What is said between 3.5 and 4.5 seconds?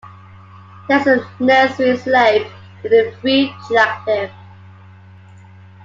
drag lift.